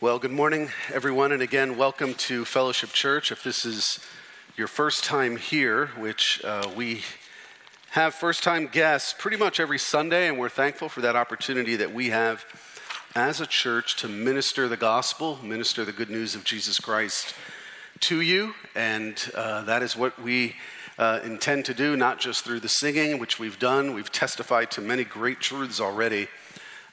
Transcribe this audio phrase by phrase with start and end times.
[0.00, 3.32] Well, good morning, everyone, and again, welcome to Fellowship Church.
[3.32, 3.98] If this is
[4.56, 7.02] your first time here, which uh, we
[7.90, 11.92] have first time guests pretty much every Sunday, and we're thankful for that opportunity that
[11.92, 12.44] we have
[13.16, 17.34] as a church to minister the gospel, minister the good news of Jesus Christ
[17.98, 20.54] to you, and uh, that is what we
[20.96, 23.94] uh, intend to do, not just through the singing, which we've done.
[23.94, 26.28] We've testified to many great truths already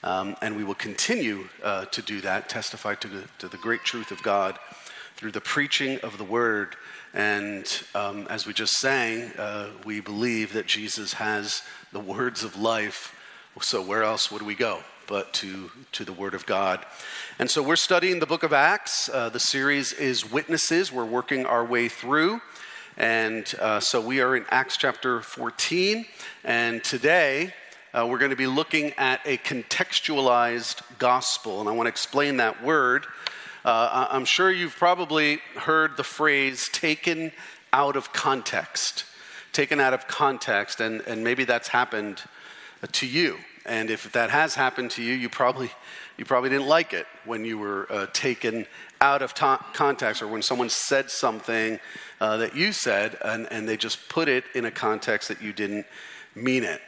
[0.03, 3.83] um, and we will continue uh, to do that, testify to the, to the great
[3.83, 4.59] truth of God
[5.15, 6.75] through the preaching of the word.
[7.13, 12.59] And um, as we just sang, uh, we believe that Jesus has the words of
[12.59, 13.15] life.
[13.61, 16.85] So where else would we go but to, to the word of God?
[17.39, 19.09] And so we're studying the book of Acts.
[19.09, 20.91] Uh, the series is Witnesses.
[20.91, 22.41] We're working our way through.
[22.97, 26.05] And uh, so we are in Acts chapter 14.
[26.43, 27.53] And today,
[27.95, 32.37] uh, we're going to be looking at a contextualized gospel, and I want to explain
[32.37, 33.05] that word.
[33.63, 37.31] Uh, I'm sure you've probably heard the phrase taken
[37.71, 39.05] out of context.
[39.53, 42.21] Taken out of context, and, and maybe that's happened
[42.83, 43.37] uh, to you.
[43.65, 45.71] And if that has happened to you, you probably,
[46.17, 48.67] you probably didn't like it when you were uh, taken
[48.99, 51.79] out of to- context or when someone said something
[52.19, 55.53] uh, that you said and, and they just put it in a context that you
[55.53, 55.85] didn't
[56.35, 56.81] mean it.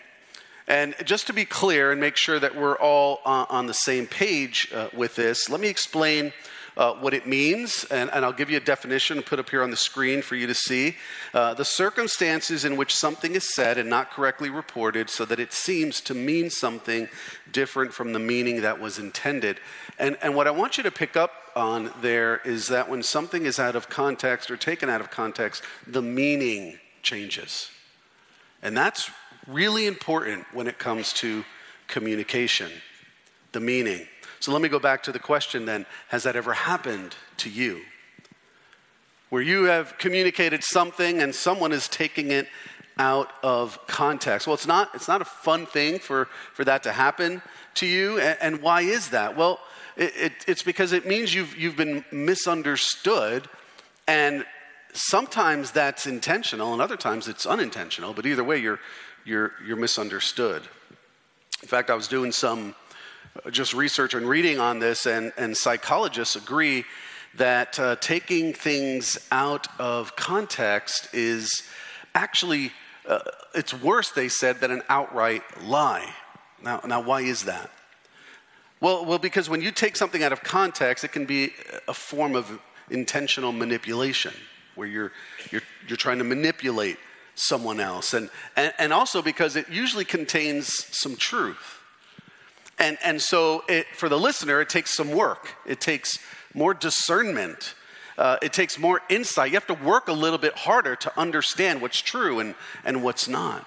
[0.68, 4.06] And just to be clear and make sure that we're all uh, on the same
[4.06, 6.34] page uh, with this, let me explain
[6.78, 9.64] uh, what it means, and, and, I'll give you a definition and put up here
[9.64, 10.96] on the screen for you to see.
[11.34, 15.54] Uh, the circumstances in which something is said and not correctly reported so that it
[15.54, 17.10] seems to mean something
[17.52, 19.60] different from the meaning that was intended.
[19.98, 23.48] And, and what I want you to pick up on there is that when something
[23.48, 27.72] is out of context or taken out of context, the meaning changes.
[28.62, 29.10] And that's
[29.48, 31.44] really important when it comes to
[31.88, 32.72] communication,
[33.54, 34.08] the meaning.
[34.40, 37.82] So let me go back to the question then Has that ever happened to you?
[39.30, 42.48] Where you have communicated something and someone is taking it
[42.98, 44.48] out of context.
[44.48, 47.42] Well, it's not, it's not a fun thing for, for that to happen
[47.76, 48.20] to you.
[48.20, 49.38] And, and why is that?
[49.38, 49.60] Well,
[49.96, 53.48] it, it, it's because it means you've, you've been misunderstood
[54.08, 54.46] and
[54.94, 58.80] sometimes that's intentional and other times it's unintentional but either way you're
[59.28, 60.64] you're, you're misunderstood.
[61.62, 62.74] In fact, I was doing some
[63.46, 66.86] uh, just research and reading on this, and, and psychologists agree
[67.36, 71.64] that uh, taking things out of context is
[72.16, 72.72] actually
[73.08, 73.20] uh,
[73.54, 76.14] it's worse they said than an outright lie
[76.62, 77.70] now, now why is that
[78.82, 81.52] well, well because when you take something out of context it can be
[81.88, 82.60] a form of
[82.90, 84.34] intentional manipulation
[84.76, 85.12] where you're,
[85.52, 86.98] you're, you're trying to manipulate
[87.38, 88.14] someone else.
[88.14, 91.80] And, and, and also because it usually contains some truth.
[92.80, 96.20] And, and so it, for the listener, it takes some work, it takes
[96.54, 97.76] more discernment.
[98.18, 99.52] Uh, it takes more insight.
[99.52, 103.28] You have to work a little bit harder to understand what's true and, and what's
[103.28, 103.64] not.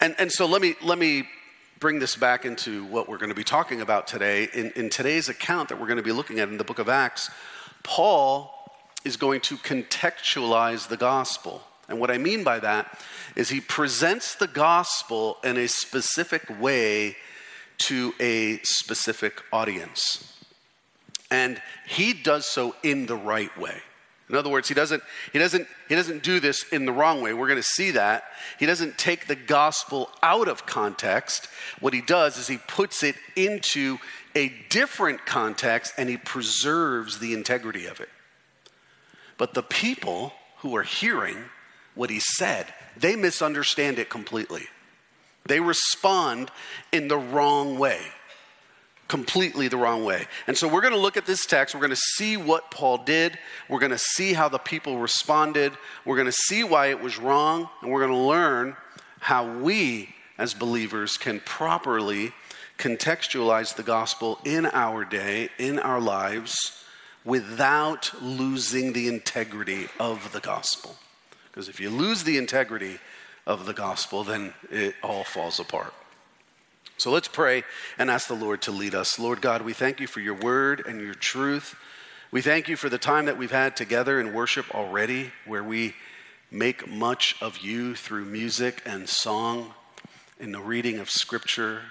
[0.00, 1.28] And, and so let me, let me
[1.80, 4.48] bring this back into what we're going to be talking about today.
[4.54, 6.88] In, in today's account that we're going to be looking at in the book of
[6.88, 7.30] Acts,
[7.82, 8.70] Paul
[9.04, 11.62] is going to contextualize the gospel.
[11.88, 12.98] And what I mean by that
[13.36, 17.16] is he presents the gospel in a specific way
[17.76, 20.38] to a specific audience.
[21.30, 23.76] And he does so in the right way.
[24.30, 25.02] In other words, he doesn't,
[25.32, 27.34] he, doesn't, he doesn't do this in the wrong way.
[27.34, 28.24] We're going to see that.
[28.58, 31.48] He doesn't take the gospel out of context.
[31.80, 33.98] What he does is he puts it into
[34.34, 38.08] a different context and he preserves the integrity of it.
[39.36, 41.36] But the people who are hearing
[41.94, 42.66] what he said,
[42.96, 44.66] they misunderstand it completely.
[45.46, 46.50] They respond
[46.92, 48.00] in the wrong way,
[49.08, 50.26] completely the wrong way.
[50.46, 51.74] And so we're going to look at this text.
[51.74, 53.38] We're going to see what Paul did.
[53.68, 55.72] We're going to see how the people responded.
[56.04, 57.68] We're going to see why it was wrong.
[57.82, 58.76] And we're going to learn
[59.20, 62.32] how we, as believers, can properly
[62.78, 66.56] contextualize the gospel in our day, in our lives,
[67.24, 70.96] without losing the integrity of the gospel.
[71.54, 72.98] Because if you lose the integrity
[73.46, 75.94] of the gospel, then it all falls apart.
[76.96, 77.62] So let's pray
[77.96, 79.20] and ask the Lord to lead us.
[79.20, 81.76] Lord God, we thank you for your word and your truth.
[82.32, 85.94] We thank you for the time that we've had together in worship already, where we
[86.50, 89.74] make much of you through music and song,
[90.40, 91.82] in the reading of scripture,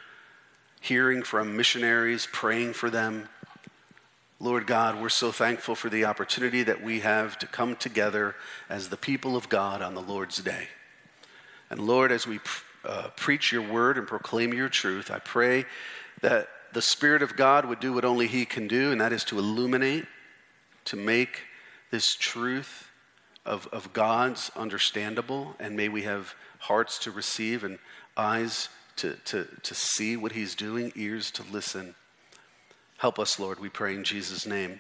[0.82, 3.30] hearing from missionaries, praying for them.
[4.44, 8.36] Lord God, we're so thankful for the opportunity that we have to come together
[8.70, 10.68] as the people of God on the Lord's day.
[11.70, 12.42] And Lord, as we
[12.84, 15.64] uh, preach your word and proclaim your truth, I pray
[16.20, 19.24] that the Spirit of God would do what only He can do, and that is
[19.26, 20.08] to illuminate,
[20.86, 21.44] to make
[21.90, 22.90] this truth
[23.46, 27.80] of, of God's understandable, and may we have hearts to receive and
[28.18, 28.68] eyes
[28.98, 31.96] to, to, to see what He's doing, ears to listen.
[33.04, 34.80] Help us, Lord, we pray in Jesus' name.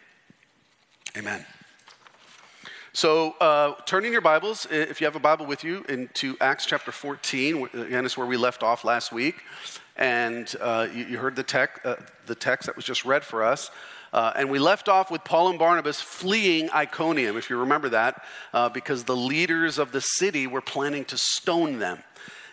[1.18, 1.46] Amen.
[2.94, 6.94] So, uh, turning your Bibles, if you have a Bible with you, into Acts chapter
[6.94, 7.68] 14.
[7.74, 9.36] Again, it's where we left off last week.
[9.98, 13.44] And uh, you, you, heard the, tech, uh, the text that was just read for
[13.44, 13.70] us.
[14.14, 18.24] Uh, and we left off with Paul and Barnabas fleeing Iconium, if you remember that,
[18.54, 22.02] uh, because the leaders of the city were planning to stone them.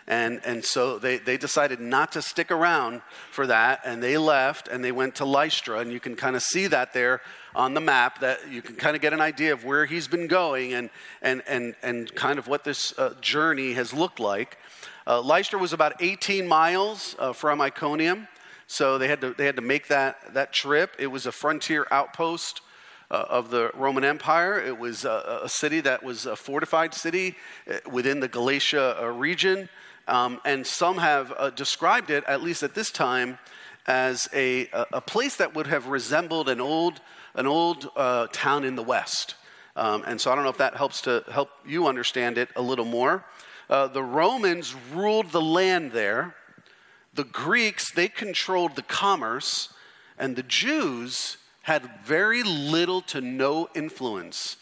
[0.07, 3.01] And, and so they, they decided not to stick around
[3.31, 5.79] for that, and they left and they went to Lystra.
[5.79, 7.21] And you can kind of see that there
[7.53, 10.27] on the map, that you can kind of get an idea of where he's been
[10.27, 10.89] going and,
[11.21, 14.57] and, and, and kind of what this uh, journey has looked like.
[15.05, 18.27] Uh, Lystra was about 18 miles uh, from Iconium,
[18.67, 20.95] so they had, to, they had to make that, that trip.
[20.97, 22.61] It was a frontier outpost.
[23.09, 24.57] Uh, of the Roman Empire.
[24.57, 27.35] It was a, a, city that was a fortified city
[27.69, 29.67] uh, within the Galatia uh, region.
[30.11, 33.39] Um, and some have uh, described it, at least at this time,
[33.87, 36.99] as a, a place that would have resembled an old,
[37.33, 39.35] an old uh, town in the West.
[39.77, 42.61] Um, and so I don't know if that helps to help you understand it a
[42.61, 43.23] little more.
[43.69, 46.35] Uh, the Romans ruled the land there.
[47.13, 49.73] The Greeks, they controlled the commerce.
[50.19, 54.57] And the Jews had very little to no influence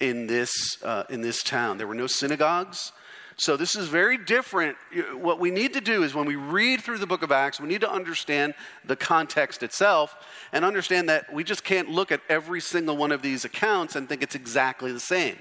[0.00, 1.76] in this, uh, in this town.
[1.76, 2.92] There were no synagogues.
[3.36, 4.76] So, this is very different.
[5.14, 7.66] What we need to do is when we read through the book of Acts, we
[7.66, 8.54] need to understand
[8.84, 10.14] the context itself
[10.52, 14.08] and understand that we just can't look at every single one of these accounts and
[14.08, 15.36] think it's exactly the same.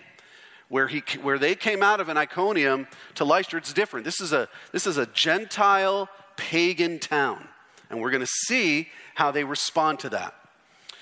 [0.69, 4.05] Where, he, where they came out of an Iconium to Lystra, it's different.
[4.05, 7.47] This is a, this is a Gentile pagan town.
[7.91, 10.33] And we're going to see how they respond to that.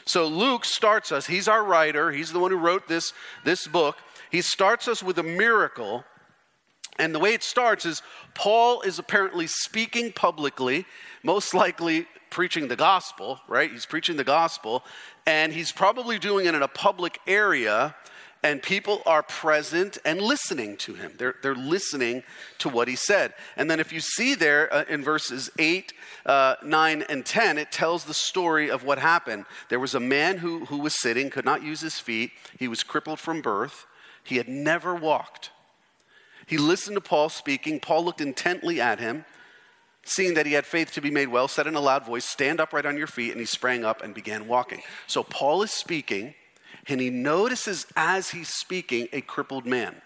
[0.03, 3.13] So Luke starts us, he's our writer, he's the one who wrote this,
[3.45, 3.95] this book.
[4.29, 6.03] He starts us with a miracle
[6.99, 8.01] and the way it starts is
[8.33, 10.85] Paul is apparently speaking publicly,
[11.23, 13.71] most likely preaching the gospel, right?
[13.71, 14.83] He's preaching the gospel,
[15.25, 17.95] and he's probably doing it in a public area,
[18.43, 21.13] and people are present and listening to him.
[21.17, 22.23] They're, they're listening
[22.59, 23.33] to what he said.
[23.55, 25.93] And then, if you see there uh, in verses 8,
[26.25, 29.45] uh, 9, and 10, it tells the story of what happened.
[29.69, 32.81] There was a man who, who was sitting, could not use his feet, he was
[32.81, 33.85] crippled from birth,
[34.23, 35.51] he had never walked.
[36.51, 37.80] He listened to Paul speaking.
[37.80, 39.24] Paul looked intently at him.
[40.03, 42.59] Seeing that he had faith to be made well, said in a loud voice, Stand
[42.59, 43.31] upright on your feet.
[43.31, 44.81] And he sprang up and began walking.
[45.07, 46.33] So Paul is speaking,
[46.89, 50.01] and he notices as he's speaking a crippled man.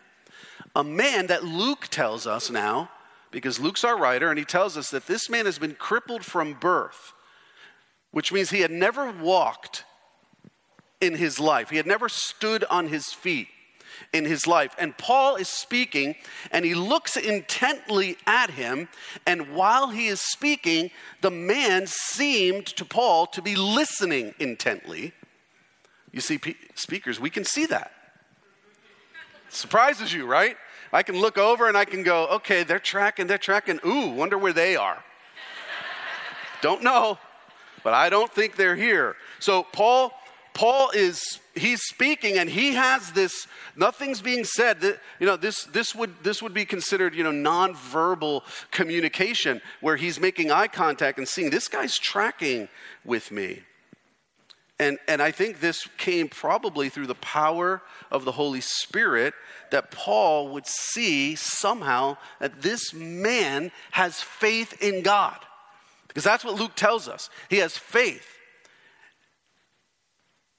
[0.75, 2.92] A man that Luke tells us now,
[3.31, 6.53] because Luke's our writer, and he tells us that this man has been crippled from
[6.53, 7.13] birth,
[8.12, 9.83] which means he had never walked
[11.01, 13.47] in his life, he had never stood on his feet
[14.13, 14.75] in his life.
[14.77, 16.15] And Paul is speaking,
[16.51, 18.88] and he looks intently at him.
[19.25, 25.13] And while he is speaking, the man seemed to Paul to be listening intently.
[26.12, 26.39] You see,
[26.75, 27.92] speakers, we can see that.
[29.50, 30.57] Surprises you, right?
[30.92, 33.80] I can look over and I can go, okay, they're tracking, they're tracking.
[33.86, 35.03] Ooh, wonder where they are.
[36.62, 37.18] don't know,
[37.83, 39.15] but I don't think they're here.
[39.39, 40.13] So Paul
[40.53, 44.81] Paul is he's speaking and he has this nothing's being said.
[44.81, 49.95] That you know this this would this would be considered you know nonverbal communication where
[49.95, 52.68] he's making eye contact and seeing this guy's tracking
[53.04, 53.62] with me.
[54.78, 57.81] And and i think this came probably through the power
[58.12, 59.33] of the holy spirit
[59.71, 65.40] that paul would see somehow that this man has faith in god.
[66.09, 67.30] Because that's what luke tells us.
[67.50, 68.34] He has faith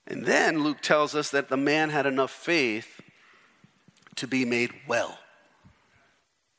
[0.06, 3.00] and then Luke tells us that the man had enough faith
[4.16, 5.18] to be made well.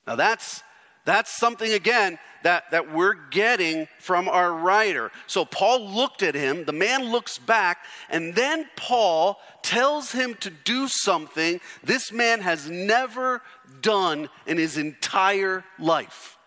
[0.06, 0.64] Now that's
[1.08, 5.10] that's something again that, that we're getting from our writer.
[5.26, 10.50] So Paul looked at him, the man looks back, and then Paul tells him to
[10.50, 13.42] do something this man has never
[13.82, 16.38] done in his entire life.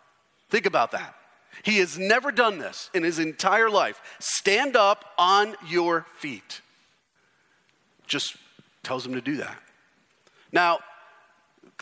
[0.51, 1.15] Think about that.
[1.63, 4.03] He has never done this in his entire life.
[4.19, 6.61] Stand up on your feet
[8.11, 8.37] just
[8.83, 9.57] tells him to do that.
[10.53, 10.81] Now,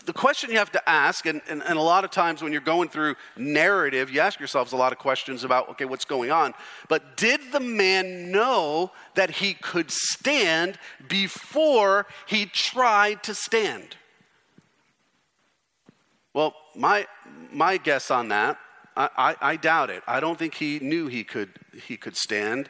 [0.05, 2.61] the question you have to ask, and, and, and, a lot of times when you're
[2.61, 6.55] going through narrative, you ask yourselves a lot of questions about, okay, what's going on?
[6.89, 13.97] But did the man know that he could stand before he tried to stand?
[16.33, 17.07] Well, my,
[17.51, 18.59] my guess on that
[18.99, 20.03] I, I, I doubt it.
[20.07, 21.51] I don't think he knew he could,
[21.87, 22.69] he could stand.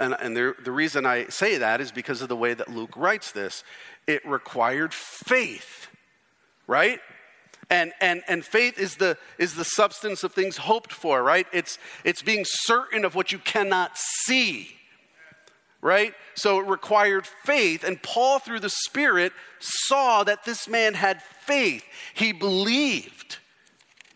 [0.00, 2.96] And, and there, the reason I say that is because of the way that Luke
[2.96, 3.62] writes this.
[4.06, 5.88] It required faith,
[6.66, 6.98] right?
[7.68, 11.46] And, and, and faith is the, is the substance of things hoped for, right?
[11.52, 14.76] It's, it's being certain of what you cannot see
[15.82, 16.12] right?
[16.34, 17.84] So it required faith.
[17.84, 21.84] And Paul, through the Spirit, saw that this man had faith.
[22.12, 23.38] He believed.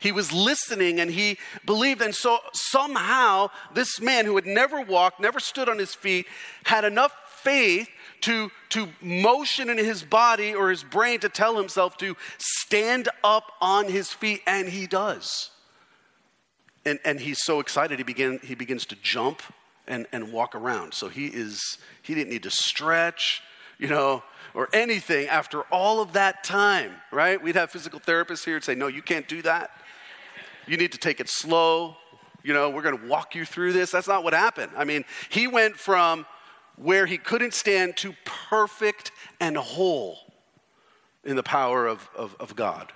[0.05, 2.03] He was listening and he believed.
[2.03, 6.27] And so somehow, this man who had never walked, never stood on his feet,
[6.65, 7.11] had enough
[7.43, 7.89] faith
[8.21, 13.45] to, to motion in his body or his brain to tell himself to stand up
[13.63, 14.43] on his feet.
[14.47, 15.51] And he does.
[16.85, 19.41] And, and he's so excited, he, begin, he begins to jump
[19.89, 20.93] and, and walk around.
[20.93, 23.43] So he is, he didn't need to stretch,
[23.79, 27.43] you know, or anything after all of that time, right?
[27.43, 29.71] We'd have physical therapists here and say, no, you can't do that.
[30.67, 31.97] You need to take it slow.
[32.43, 33.91] You know, we're going to walk you through this.
[33.91, 34.73] That's not what happened.
[34.77, 36.27] I mean, he went from
[36.77, 40.19] where he couldn't stand to perfect and whole
[41.25, 42.93] in the power of, of, of God.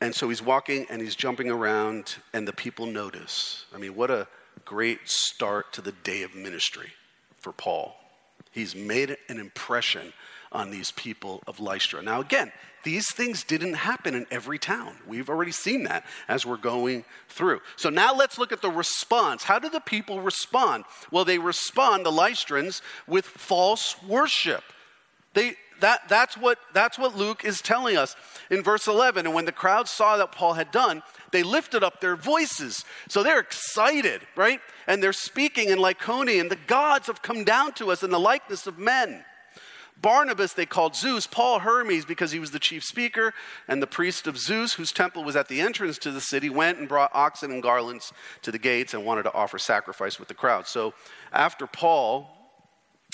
[0.00, 3.64] And so he's walking and he's jumping around, and the people notice.
[3.74, 4.26] I mean, what a
[4.64, 6.92] great start to the day of ministry
[7.38, 7.96] for Paul.
[8.50, 10.12] He's made an impression
[10.52, 12.02] on these people of Lystra.
[12.02, 12.52] Now, again,
[12.84, 14.94] these things didn't happen in every town.
[15.06, 17.60] We've already seen that as we're going through.
[17.76, 19.42] So now let's look at the response.
[19.42, 20.84] How do the people respond?
[21.10, 24.62] Well, they respond, the Lystrans, with false worship.
[25.32, 28.14] They, that, that's, what, that's what Luke is telling us
[28.50, 29.26] in verse 11.
[29.26, 32.84] And when the crowd saw that Paul had done, they lifted up their voices.
[33.08, 34.60] So they're excited, right?
[34.86, 36.48] And they're speaking in Lycaonian.
[36.48, 39.24] The gods have come down to us in the likeness of men.
[40.04, 43.32] Barnabas they called Zeus, Paul Hermes because he was the chief speaker,
[43.66, 46.78] and the priest of Zeus, whose temple was at the entrance to the city, went
[46.78, 50.34] and brought oxen and garlands to the gates and wanted to offer sacrifice with the
[50.34, 50.66] crowd.
[50.66, 50.92] So
[51.32, 52.28] after Paul,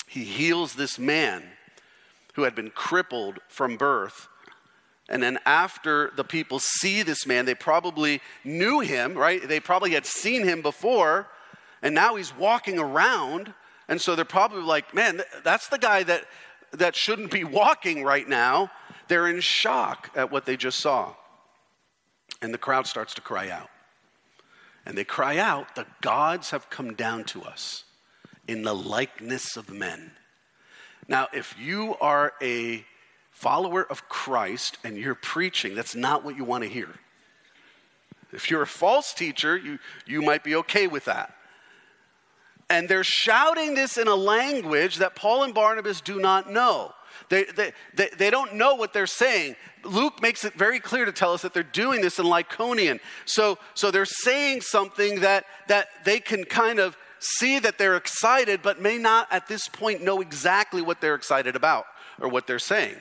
[0.05, 1.43] he heals this man
[2.33, 4.27] who had been crippled from birth.
[5.07, 9.47] And then after the people see this man, they probably knew him, right?
[9.47, 11.29] They probably had seen him before,
[11.81, 13.53] and now he's walking around.
[13.87, 16.25] And so they're probably like, man, that's the guy that,
[16.71, 18.71] that shouldn't be walking right now.
[19.07, 21.13] They're in shock at what they just saw.
[22.41, 23.69] And the crowd starts to cry out.
[24.85, 27.83] And they cry out, The gods have come down to us
[28.47, 30.11] in the likeness of men.
[31.07, 32.85] Now, if you are a
[33.31, 36.89] follower of Christ and you're preaching, that's not what you want to hear.
[38.31, 41.35] If you're a false teacher, you, you might be okay with that.
[42.71, 46.93] And they're shouting this in a language that Paul and Barnabas do not know.
[47.27, 49.57] They, they, they, they, don't know what they're saying.
[49.83, 53.01] Luke makes it very clear to tell us that they're doing this in Lycaonian.
[53.25, 58.61] So, so they're saying something that, that they can kind of see that they're excited,
[58.61, 61.87] but may not at this point know exactly what they're excited about
[62.21, 62.95] or what they're saying.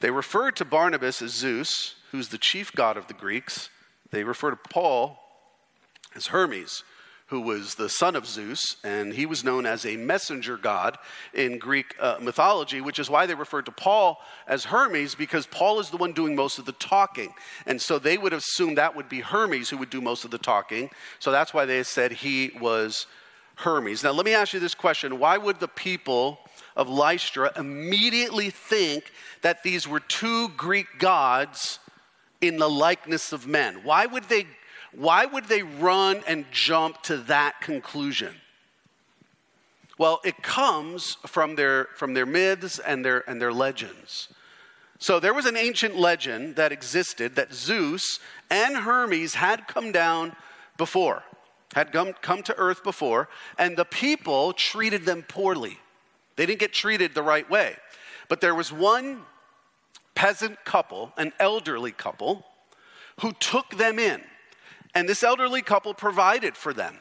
[0.00, 3.68] They refer to Barnabas as Zeus, who's the chief god of the Greeks.
[4.10, 5.18] They refer to Paul
[6.16, 6.84] as Hermes,
[7.34, 10.98] who was the son of Zeus, and he was known as a messenger god
[11.32, 15.80] in Greek uh, mythology, which is why they referred to Paul as Hermes, because Paul
[15.80, 17.34] is the one doing most of the talking.
[17.66, 20.38] And so they would assume that would be Hermes who would do most of the
[20.38, 20.90] talking.
[21.18, 23.08] So that's why they said he was
[23.56, 24.04] Hermes.
[24.04, 26.38] Now, let me ask you this question Why would the people
[26.76, 29.10] of Lystra immediately think
[29.42, 31.80] that these were two Greek gods
[32.40, 33.80] in the likeness of men?
[33.82, 34.46] Why would they
[34.96, 38.34] why would they run and jump to that conclusion?
[39.98, 44.28] Well, it comes from their, from their myths and their, and their legends.
[44.98, 48.18] So there was an ancient legend that existed that Zeus
[48.50, 50.34] and Hermes had come down
[50.76, 51.22] before,
[51.74, 55.78] had come, come to earth before, and the people treated them poorly.
[56.36, 57.76] They didn't get treated the right way.
[58.28, 59.22] But there was one
[60.14, 62.44] peasant couple, an elderly couple,
[63.20, 64.22] who took them in
[64.94, 66.98] and this elderly couple provided for them,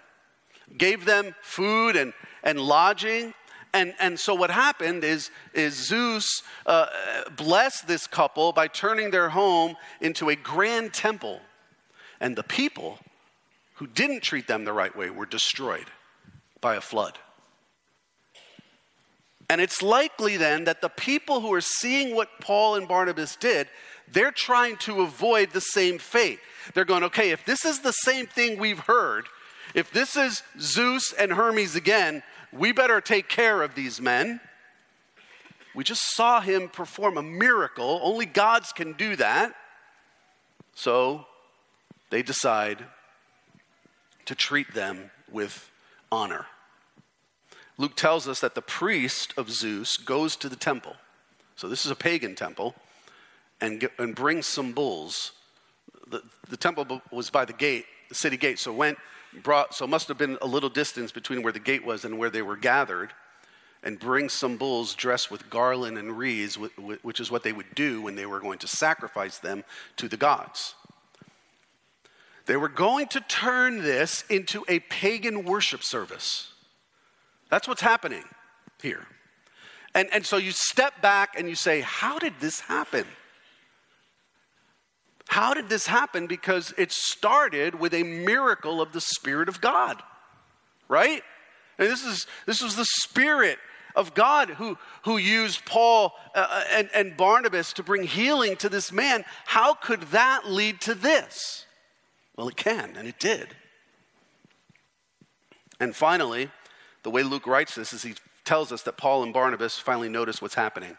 [0.77, 3.33] gave them food and, and lodging.
[3.73, 6.87] And, and so what happened is, is Zeus uh,
[7.35, 11.41] blessed this couple by turning their home into a grand temple.
[12.19, 12.99] And the people
[13.75, 15.87] who didn't treat them the right way were destroyed
[16.61, 17.17] by a flood.
[19.49, 23.67] And it's likely then that the people who are seeing what Paul and Barnabas did,
[24.11, 26.39] they're trying to avoid the same fate.
[26.73, 29.25] They're going, okay, if this is the same thing we've heard,
[29.73, 34.39] if this is Zeus and Hermes again, we better take care of these men.
[35.75, 37.99] We just saw him perform a miracle.
[38.03, 39.55] Only gods can do that.
[40.75, 41.25] So
[42.09, 42.85] they decide
[44.25, 45.69] to treat them with
[46.11, 46.45] honor.
[47.77, 50.95] Luke tells us that the priest of Zeus goes to the temple.
[51.55, 52.75] So this is a pagan temple,
[53.59, 55.31] and, get, and brings some bulls.
[56.07, 58.59] The, the temple was by the gate, the city gate.
[58.59, 58.97] So went,
[59.41, 62.29] brought, so must have been a little distance between where the gate was and where
[62.29, 63.11] they were gathered,
[63.83, 68.01] and bring some bulls dressed with garland and wreaths, which is what they would do
[68.01, 69.63] when they were going to sacrifice them
[69.97, 70.75] to the gods.
[72.45, 76.51] They were going to turn this into a pagan worship service.
[77.49, 78.23] That's what's happening
[78.81, 79.05] here.
[79.95, 83.05] And, and so you step back and you say, How did this happen?
[85.33, 86.27] How did this happen?
[86.27, 89.99] Because it started with a miracle of the Spirit of God,
[90.87, 91.23] right?
[91.79, 93.57] And this is this was the Spirit
[93.95, 98.69] of God who, who used Paul uh, uh, and, and Barnabas to bring healing to
[98.69, 99.25] this man.
[99.45, 101.65] How could that lead to this?
[102.35, 103.55] Well, it can, and it did.
[105.79, 106.51] And finally,
[107.01, 108.13] the way Luke writes this is he
[108.45, 110.95] tells us that Paul and Barnabas finally notice what's happening,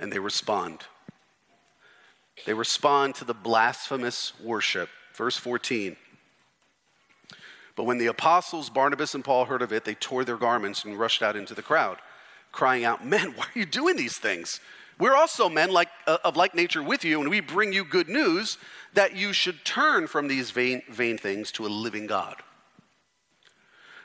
[0.00, 0.86] and they respond.
[2.44, 4.88] They respond to the blasphemous worship.
[5.14, 5.96] Verse 14.
[7.76, 10.98] But when the apostles, Barnabas and Paul, heard of it, they tore their garments and
[10.98, 11.98] rushed out into the crowd,
[12.50, 14.60] crying out, Men, why are you doing these things?
[14.98, 18.08] We're also men like, uh, of like nature with you, and we bring you good
[18.08, 18.58] news
[18.94, 22.36] that you should turn from these vain, vain things to a living God.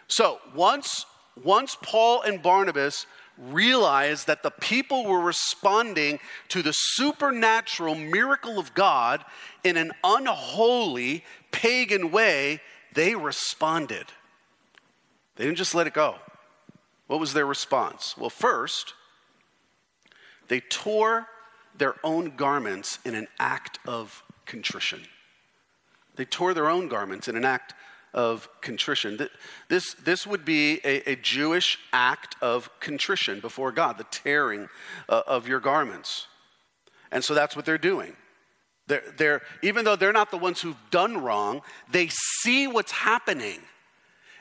[0.08, 1.06] So once,
[1.44, 3.06] once Paul and Barnabas
[3.38, 9.24] realized that the people were responding to the supernatural miracle of God
[9.64, 12.62] in an unholy, pagan way,
[12.94, 14.08] they responded.
[15.36, 16.16] They didn't just let it go.
[17.06, 18.18] What was their response?
[18.18, 18.94] Well, first,
[20.48, 21.28] they tore
[21.78, 25.04] their own garments in an act of contrition.
[26.16, 27.76] They tore their own garments in an act
[28.14, 29.20] of contrition.
[29.70, 34.70] This, this would be a, a Jewish act of contrition before God, the tearing
[35.10, 36.28] uh, of your garments.
[37.12, 38.16] And so that's what they're doing.
[38.88, 42.10] They're, they're, even though they're not the ones who've done wrong, they
[42.42, 43.60] see what's happening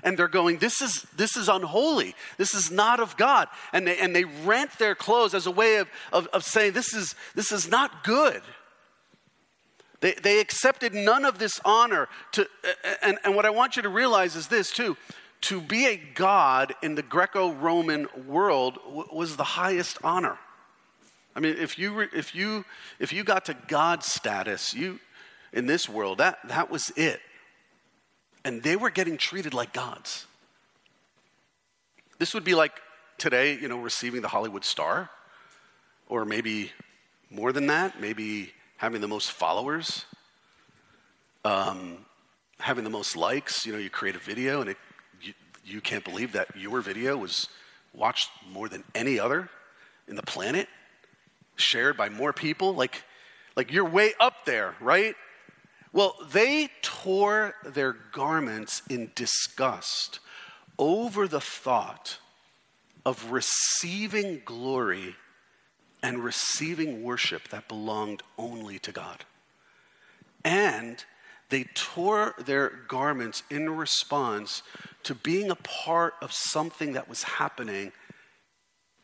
[0.03, 2.15] and they're going, This is, this is unholy.
[2.39, 3.49] This is not of God.
[3.73, 6.95] And they, and they rent their clothes as a way of, of, of saying, this
[6.95, 8.41] is, this is not good.
[10.07, 12.09] They, they accepted none of this honor.
[12.35, 12.47] To,
[13.03, 14.97] and, and what I want you to realize is this, too.
[15.41, 20.39] To be a God in the Greco Roman world w- was the highest honor.
[21.35, 22.65] I mean, if you, re, if, you,
[23.01, 25.01] if you got to God status you,
[25.53, 27.19] in this world, that, that was it.
[28.45, 30.27] And they were getting treated like gods.
[32.21, 32.81] This would be like
[33.19, 35.11] today, you know, receiving the Hollywood star,
[36.09, 36.71] or maybe
[37.29, 40.05] more than that, maybe having the most followers,
[41.45, 41.99] um,
[42.59, 43.67] having the most likes.
[43.67, 44.77] You know, you create a video and it,
[45.21, 45.33] you,
[45.65, 47.49] you can't believe that your video was
[47.95, 49.49] watched more than any other
[50.09, 50.69] in the planet,
[51.57, 52.75] shared by more people.
[52.75, 53.03] Like,
[53.57, 55.15] like you're way up there, right?
[55.93, 60.21] Well, they tore their garments in disgust
[60.79, 62.19] over the thought
[63.07, 65.17] of receiving glory
[66.07, 69.25] and receiving worship that belonged only to God.
[70.45, 71.05] And
[71.49, 74.63] they tore their garments in response
[75.03, 77.91] to being a part of something that was happening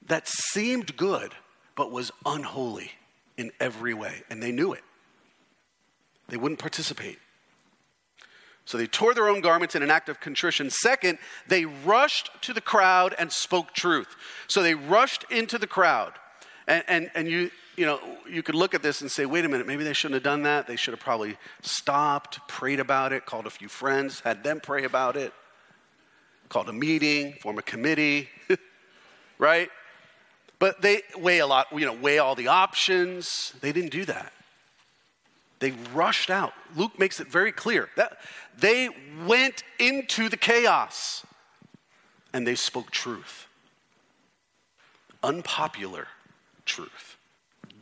[0.06, 1.32] that seemed good,
[1.74, 2.92] but was unholy
[3.36, 4.22] in every way.
[4.30, 4.84] And they knew it.
[6.28, 7.18] They wouldn't participate.
[8.64, 10.70] So they tore their own garments in an act of contrition.
[10.70, 14.14] Second, they rushed to the crowd and spoke truth.
[14.46, 16.12] So they rushed into the crowd.
[16.66, 19.48] And, and, and you, you know, you could look at this and say, wait a
[19.48, 20.66] minute, maybe they shouldn't have done that.
[20.66, 24.84] They should have probably stopped, prayed about it, called a few friends, had them pray
[24.84, 25.32] about it,
[26.48, 28.28] called a meeting, form a committee,
[29.38, 29.70] right?
[30.58, 33.52] But they weigh a lot, you know, weigh all the options.
[33.60, 34.32] They didn't do that.
[35.58, 36.52] They rushed out.
[36.76, 38.18] Luke makes it very clear that
[38.58, 38.88] they
[39.26, 41.24] went into the chaos
[42.32, 43.46] and they spoke truth.
[45.22, 46.08] Unpopular
[46.64, 47.16] truth,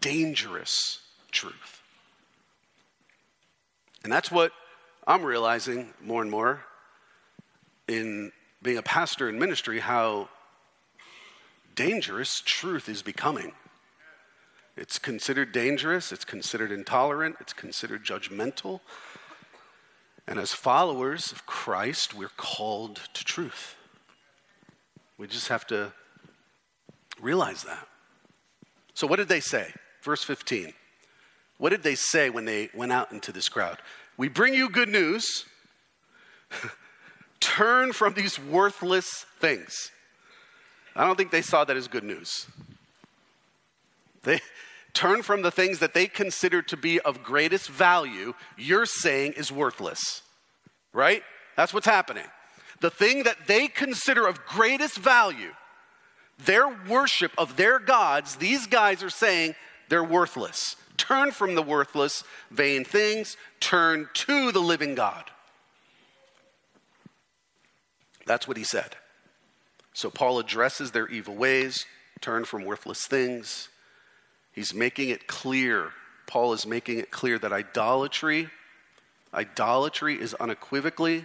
[0.00, 1.82] dangerous truth.
[4.02, 4.52] And that's what
[5.06, 6.64] I'm realizing more and more
[7.88, 10.28] in being a pastor in ministry how
[11.74, 13.52] dangerous truth is becoming.
[14.76, 18.80] It's considered dangerous, it's considered intolerant, it's considered judgmental.
[20.26, 23.76] And as followers of Christ, we're called to truth.
[25.18, 25.92] We just have to
[27.20, 27.86] realize that.
[28.94, 29.72] So, what did they say?
[30.02, 30.72] Verse 15.
[31.58, 33.78] What did they say when they went out into this crowd?
[34.16, 35.44] We bring you good news.
[37.40, 39.90] Turn from these worthless things.
[40.94, 42.46] I don't think they saw that as good news.
[44.22, 44.40] They
[44.92, 49.52] turn from the things that they consider to be of greatest value, you're saying is
[49.52, 50.22] worthless.
[50.92, 51.22] Right?
[51.56, 52.26] That's what's happening.
[52.80, 55.52] The thing that they consider of greatest value,
[56.44, 59.54] their worship of their gods, these guys are saying
[59.88, 60.76] they're worthless.
[60.96, 65.24] Turn from the worthless, vain things, turn to the living God.
[68.26, 68.96] That's what he said.
[69.92, 71.84] So Paul addresses their evil ways,
[72.20, 73.68] turn from worthless things.
[74.52, 75.90] He's making it clear.
[76.26, 78.50] Paul is making it clear that idolatry,
[79.34, 81.24] idolatry is unequivocally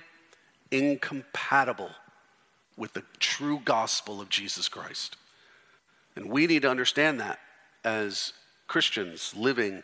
[0.71, 1.91] incompatible
[2.77, 5.17] with the true gospel of Jesus Christ.
[6.15, 7.39] And we need to understand that
[7.83, 8.33] as
[8.67, 9.83] Christians living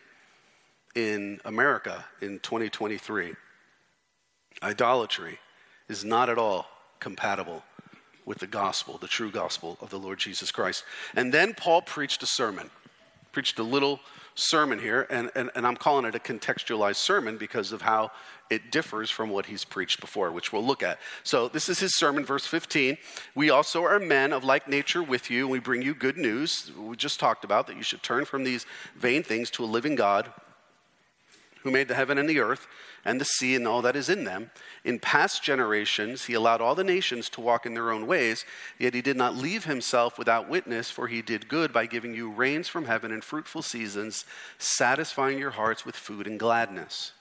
[0.94, 3.34] in America in 2023.
[4.62, 5.38] Idolatry
[5.88, 6.66] is not at all
[7.00, 7.62] compatible
[8.24, 10.84] with the gospel, the true gospel of the Lord Jesus Christ.
[11.14, 12.70] And then Paul preached a sermon,
[13.32, 14.00] preached a little
[14.34, 18.10] sermon here, and, and, and I'm calling it a contextualized sermon because of how
[18.50, 20.98] it differs from what he's preached before, which we'll look at.
[21.22, 22.98] So, this is his sermon, verse 15.
[23.34, 26.70] We also are men of like nature with you, and we bring you good news.
[26.78, 28.66] We just talked about that you should turn from these
[28.96, 30.30] vain things to a living God
[31.62, 32.66] who made the heaven and the earth
[33.04, 34.50] and the sea and all that is in them.
[34.84, 38.44] In past generations, he allowed all the nations to walk in their own ways,
[38.78, 42.30] yet he did not leave himself without witness, for he did good by giving you
[42.30, 44.24] rains from heaven and fruitful seasons,
[44.58, 47.12] satisfying your hearts with food and gladness.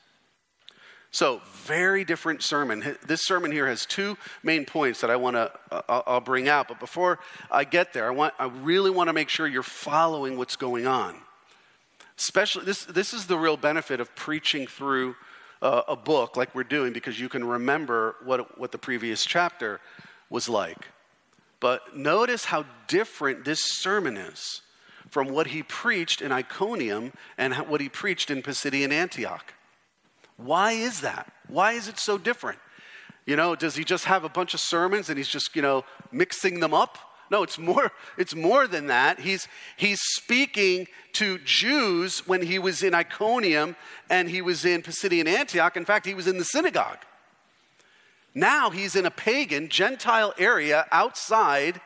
[1.13, 2.97] So, very different sermon.
[3.05, 6.69] This sermon here has two main points that I want to uh, I'll bring out.
[6.69, 7.19] But before
[7.51, 10.87] I get there, I want I really want to make sure you're following what's going
[10.87, 11.15] on.
[12.21, 15.15] Especially this this is the real benefit of preaching through
[15.59, 19.79] uh, a book like we're doing because you can remember what, what the previous chapter
[20.29, 20.89] was like.
[21.59, 24.61] But notice how different this sermon is
[25.09, 29.55] from what he preached in Iconium and what he preached in Pisidian Antioch.
[30.37, 31.31] Why is that?
[31.47, 32.59] Why is it so different?
[33.25, 35.85] You know, does he just have a bunch of sermons and he's just, you know,
[36.11, 36.99] mixing them up?
[37.31, 39.21] No, it's more, it's more than that.
[39.21, 43.77] He's, he's speaking to Jews when he was in Iconium
[44.09, 45.77] and he was in Pisidian Antioch.
[45.77, 46.97] In fact, he was in the synagogue.
[48.35, 51.79] Now he's in a pagan, Gentile area outside,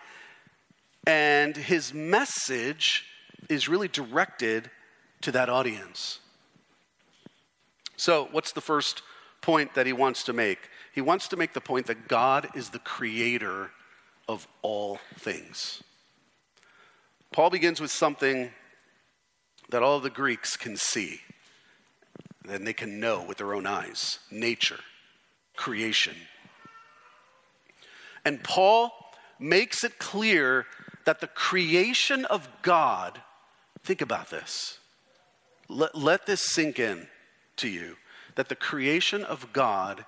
[1.05, 3.05] and his message
[3.47, 4.71] is really directed
[5.21, 6.19] to that audience.
[7.97, 9.03] So, what's the first
[9.41, 10.69] point that he wants to make?
[10.93, 13.71] He wants to make the point that God is the creator
[14.27, 15.83] of all things.
[17.31, 18.51] Paul begins with something
[19.69, 21.21] that all the Greeks can see,
[22.47, 24.79] and they can know with their own eyes nature,
[25.55, 26.15] creation.
[28.23, 28.91] And Paul
[29.39, 30.65] makes it clear
[31.05, 33.21] that the creation of God,
[33.83, 34.79] think about this.
[35.67, 37.07] Let, let this sink in
[37.57, 37.97] to you
[38.35, 40.05] that the creation of God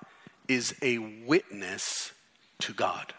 [0.48, 2.12] is a witness
[2.60, 3.14] to God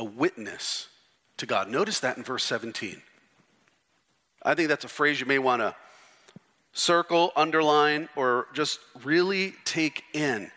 [0.00, 0.88] a witness
[1.36, 1.68] to God.
[1.68, 3.02] Notice that in verse 17.
[4.42, 5.76] I think that's a phrase you may want to
[6.72, 10.50] circle, underline, or just really take in.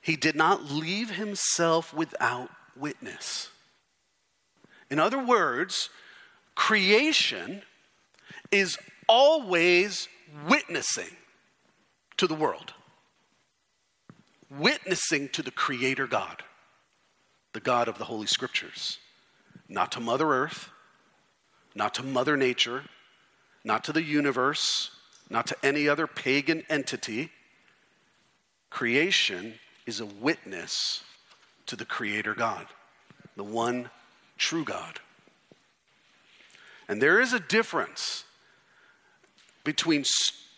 [0.00, 3.50] He did not leave himself without witness.
[4.90, 5.90] In other words,
[6.54, 7.62] creation
[8.52, 10.08] is always
[10.48, 11.16] witnessing
[12.16, 12.74] to the world,
[14.48, 16.44] witnessing to the Creator God
[17.52, 18.98] the God of the Holy Scriptures,
[19.68, 20.70] not to Mother Earth,
[21.74, 22.84] not to Mother Nature,
[23.64, 24.90] not to the universe,
[25.30, 27.30] not to any other pagan entity.
[28.70, 29.54] Creation
[29.86, 31.02] is a witness
[31.66, 32.66] to the Creator God,
[33.36, 33.90] the one
[34.36, 35.00] true God.
[36.88, 38.24] And there is a difference
[39.64, 40.04] between,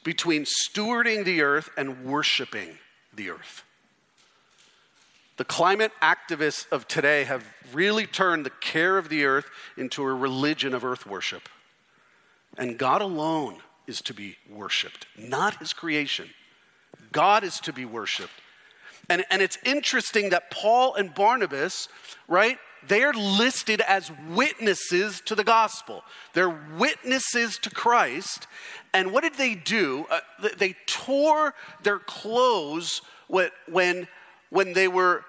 [0.05, 2.79] between stewarding the earth and worshiping
[3.13, 3.65] the earth.
[5.41, 10.13] The climate activists of today have really turned the care of the earth into a
[10.13, 11.49] religion of earth worship.
[12.59, 16.29] And God alone is to be worshiped, not his creation.
[17.11, 18.35] God is to be worshiped.
[19.09, 21.89] And, and it's interesting that Paul and Barnabas,
[22.29, 26.05] right, they're listed as witnesses to the gospel.
[26.35, 28.47] They're witnesses to Christ.
[28.93, 30.05] And what did they do?
[30.11, 30.21] Uh,
[30.59, 34.07] they tore their clothes when,
[34.51, 35.25] when they were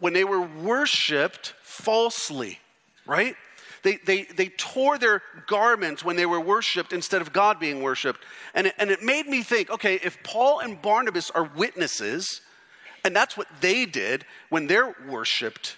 [0.00, 2.58] when they were worshiped falsely,
[3.06, 3.36] right?
[3.82, 8.20] They, they, they tore their garments when they were worshiped instead of God being worshiped.
[8.54, 12.40] And it, and it made me think okay, if Paul and Barnabas are witnesses,
[13.04, 15.76] and that's what they did when they're worshiped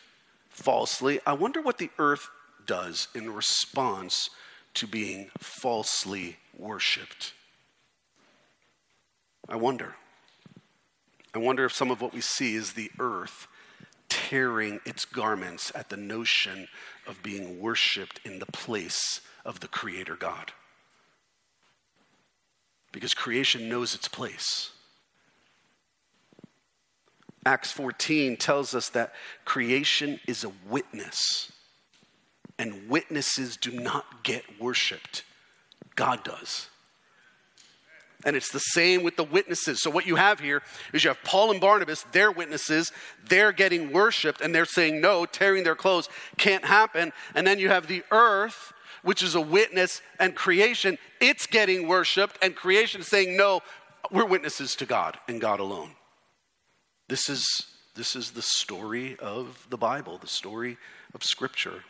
[0.48, 2.30] falsely, I wonder what the earth
[2.66, 4.30] does in response
[4.74, 7.34] to being falsely worshiped.
[9.48, 9.96] I wonder.
[11.34, 13.48] I wonder if some of what we see is the earth
[14.08, 16.68] tearing its garments at the notion
[17.06, 20.52] of being worshiped in the place of the Creator God.
[22.92, 24.70] Because creation knows its place.
[27.44, 31.52] Acts 14 tells us that creation is a witness,
[32.58, 35.24] and witnesses do not get worshiped.
[35.94, 36.68] God does.
[38.24, 39.80] And it's the same with the witnesses.
[39.80, 42.90] So, what you have here is you have Paul and Barnabas, they're witnesses,
[43.28, 47.12] they're getting worshiped, and they're saying no, tearing their clothes can't happen.
[47.36, 52.36] And then you have the earth, which is a witness, and creation, it's getting worshiped,
[52.42, 53.60] and creation is saying no,
[54.10, 55.92] we're witnesses to God and God alone.
[57.08, 57.46] This is,
[57.94, 60.76] this is the story of the Bible, the story
[61.14, 61.84] of Scripture.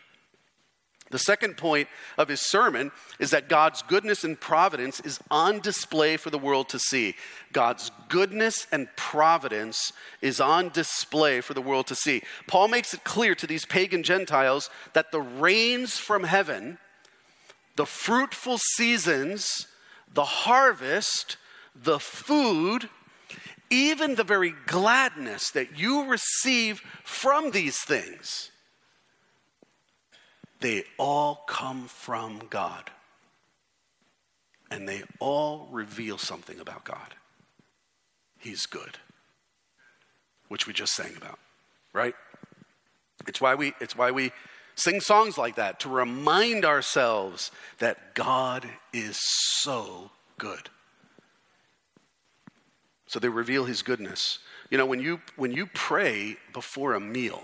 [1.11, 6.16] The second point of his sermon is that God's goodness and providence is on display
[6.18, 7.14] for the world to see.
[7.53, 12.23] God's goodness and providence is on display for the world to see.
[12.47, 16.79] Paul makes it clear to these pagan Gentiles that the rains from heaven,
[17.77, 19.66] the fruitful seasons,
[20.12, 21.38] the harvest,
[21.75, 22.90] the food,
[23.71, 28.51] even the very gladness that you receive from these things
[30.61, 32.90] they all come from God.
[34.71, 37.14] And they all reveal something about God.
[38.38, 38.99] He's good,
[40.49, 41.38] which we just sang about,
[41.92, 42.14] right?
[43.27, 44.31] It's why we, it's why we
[44.75, 50.68] sing songs like that to remind ourselves that God is so good.
[53.07, 54.38] So they reveal his goodness.
[54.71, 57.42] You know, when you, when you pray before a meal,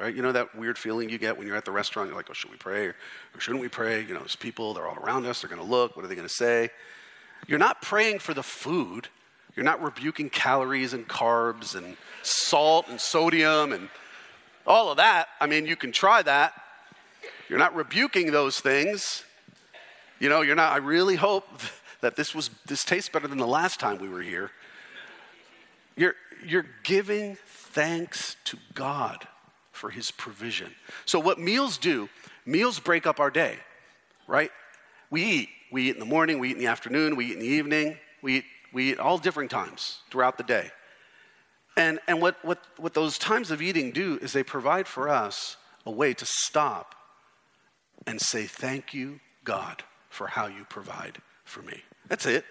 [0.00, 0.14] Right?
[0.14, 2.08] You know that weird feeling you get when you're at the restaurant?
[2.08, 2.94] You're like, oh, should we pray or,
[3.38, 4.00] shouldn't we pray?
[4.00, 6.14] You know, there's people, they're all around us, they're going to look, what are they
[6.14, 6.70] going to say?
[7.46, 9.08] You're not praying for the food.
[9.54, 13.90] You're not rebuking calories and carbs and salt and sodium and
[14.66, 15.28] all of that.
[15.38, 16.54] I mean, you can try that.
[17.50, 19.24] You're not rebuking those things.
[20.18, 21.46] You know, you're not, I really hope
[22.00, 24.50] that this was, this tastes better than the last time we were here.
[25.94, 26.14] You're,
[26.46, 29.26] you're giving thanks to God
[29.80, 30.70] for his provision.
[31.06, 32.10] So, what meals do,
[32.44, 33.56] meals break up our day,
[34.28, 34.50] right?
[35.08, 35.48] We eat.
[35.72, 37.96] We eat in the morning, we eat in the afternoon, we eat in the evening,
[38.22, 40.70] we eat, we eat all different times throughout the day.
[41.76, 45.56] And, and what, what, what those times of eating do is they provide for us
[45.86, 46.94] a way to stop
[48.06, 51.82] and say, Thank you, God, for how you provide for me.
[52.08, 52.44] That's it.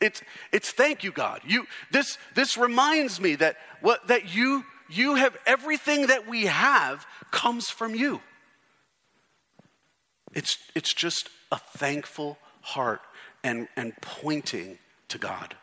[0.00, 0.20] It's,
[0.52, 1.42] it's thank you, God.
[1.46, 7.06] You, this, this reminds me that, what, that you you have everything that we have
[7.30, 8.20] comes from you.
[10.34, 13.00] It's, it's just a thankful heart
[13.42, 15.56] and, and pointing to God.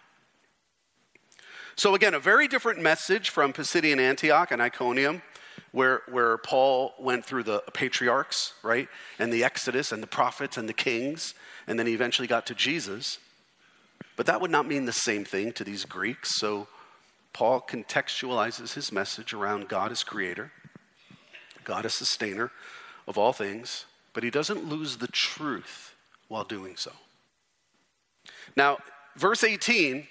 [1.75, 5.23] So, again, a very different message from Pisidian Antioch and Iconium,
[5.71, 8.87] where, where Paul went through the patriarchs, right?
[9.17, 11.33] And the Exodus and the prophets and the kings,
[11.65, 13.17] and then he eventually got to Jesus.
[14.15, 16.39] But that would not mean the same thing to these Greeks.
[16.39, 16.67] So,
[17.33, 20.51] Paul contextualizes his message around God as creator,
[21.63, 22.51] God as sustainer
[23.07, 25.95] of all things, but he doesn't lose the truth
[26.27, 26.91] while doing so.
[28.55, 28.77] Now,
[29.15, 30.07] verse 18,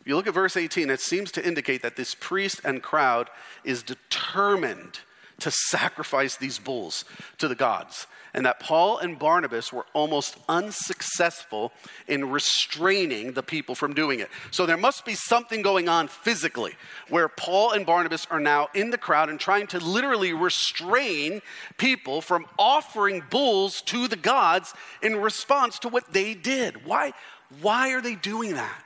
[0.00, 3.30] if you look at verse 18, it seems to indicate that this priest and crowd
[3.64, 5.00] is determined
[5.40, 7.04] to sacrifice these bulls
[7.38, 11.72] to the gods and that Paul and Barnabas were almost unsuccessful
[12.06, 14.28] in restraining the people from doing it.
[14.50, 16.74] So there must be something going on physically
[17.08, 21.40] where Paul and Barnabas are now in the crowd and trying to literally restrain
[21.78, 26.86] people from offering bulls to the gods in response to what they did.
[26.86, 27.12] Why,
[27.60, 28.84] why are they doing that?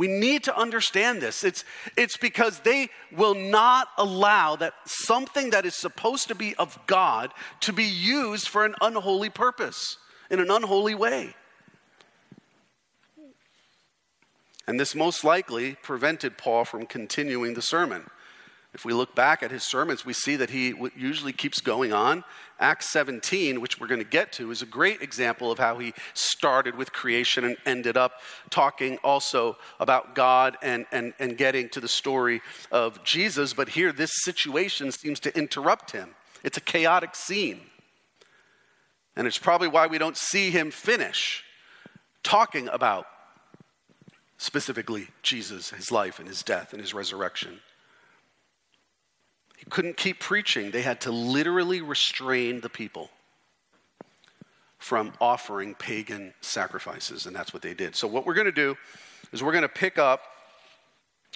[0.00, 1.44] We need to understand this.
[1.44, 1.62] It's,
[1.94, 7.34] it's because they will not allow that something that is supposed to be of God
[7.60, 9.98] to be used for an unholy purpose
[10.30, 11.34] in an unholy way.
[14.66, 18.08] And this most likely prevented Paul from continuing the sermon.
[18.72, 22.22] If we look back at his sermons, we see that he usually keeps going on.
[22.60, 25.92] Acts 17, which we're going to get to, is a great example of how he
[26.14, 28.12] started with creation and ended up
[28.48, 33.54] talking also about God and, and, and getting to the story of Jesus.
[33.54, 36.14] But here, this situation seems to interrupt him.
[36.44, 37.60] It's a chaotic scene.
[39.16, 41.42] And it's probably why we don't see him finish
[42.22, 43.06] talking about
[44.36, 47.60] specifically Jesus, his life and his death and his resurrection.
[49.70, 50.70] Couldn't keep preaching.
[50.70, 53.10] They had to literally restrain the people
[54.78, 57.94] from offering pagan sacrifices, and that's what they did.
[57.94, 58.76] So, what we're going to do
[59.32, 60.22] is we're going to pick up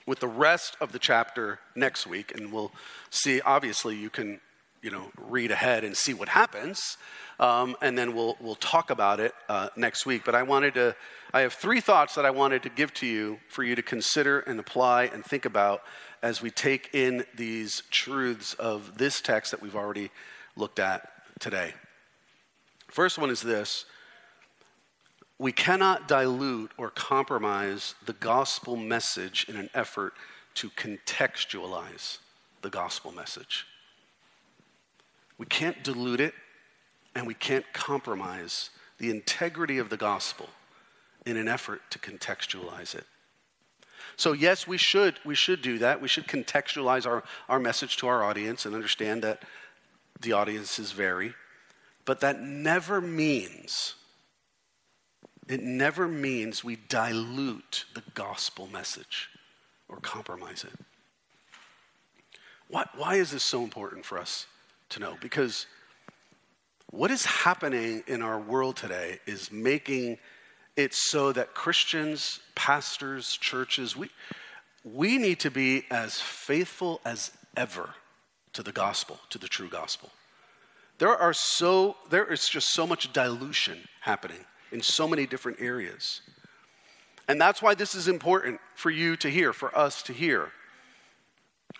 [0.06, 2.72] with the rest of the chapter next week, and we'll
[3.10, 3.40] see.
[3.42, 4.40] Obviously, you can,
[4.84, 6.98] you know, read ahead and see what happens,
[7.40, 10.22] um, and then we'll we'll talk about it uh, next week.
[10.26, 10.94] But I wanted to.
[11.32, 14.40] I have three thoughts that I wanted to give to you for you to consider
[14.40, 15.82] and apply and think about
[16.22, 20.10] as we take in these truths of this text that we've already
[20.54, 21.08] looked at
[21.40, 21.72] today.
[22.88, 23.86] First one is this
[25.38, 30.12] we cannot dilute or compromise the gospel message in an effort
[30.56, 32.18] to contextualize
[32.60, 33.66] the gospel message.
[35.38, 36.34] We can't dilute it
[37.14, 40.48] and we can't compromise the integrity of the gospel
[41.26, 43.04] in an effort to contextualize it.
[44.16, 46.00] So yes, we should we should do that.
[46.00, 49.42] We should contextualize our, our message to our audience and understand that
[50.20, 51.34] the audiences vary.
[52.04, 53.94] But that never means
[55.48, 59.28] it never means we dilute the gospel message
[59.88, 60.72] or compromise it.
[62.68, 64.46] Why, why is this so important for us
[64.90, 65.16] to know?
[65.20, 65.66] Because
[66.90, 70.18] what is happening in our world today is making
[70.76, 74.10] it so that Christians, pastors, churches, we,
[74.84, 77.90] we need to be as faithful as ever
[78.52, 80.10] to the gospel, to the true gospel.
[80.98, 86.20] There are so there is just so much dilution happening in so many different areas.
[87.26, 90.52] And that's why this is important for you to hear, for us to hear.